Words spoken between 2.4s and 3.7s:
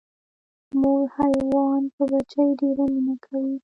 ډیره مینه کوي